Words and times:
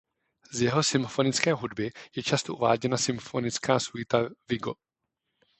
Z 0.53 0.61
jeho 0.61 0.83
symfonické 0.83 1.53
hudby 1.53 1.91
je 2.15 2.23
často 2.23 2.55
uváděna 2.55 2.97
symfonická 2.97 3.79
suita 3.79 4.29
"Vigo". 4.49 4.73